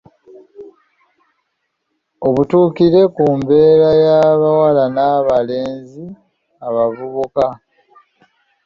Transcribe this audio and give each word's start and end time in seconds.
Obutuukire 2.27 3.01
ku 3.15 3.25
mbeera 3.39 3.89
y’abawala 4.03 4.83
n’abalenzi 4.95 6.05
abavubuka 6.67 7.45